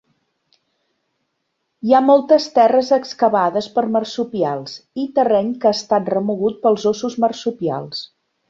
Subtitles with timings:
[1.87, 7.21] Hi ha moltes terres excavades per marsupials i terreny que ha estat remogut pels óssos
[7.27, 8.05] marsupials.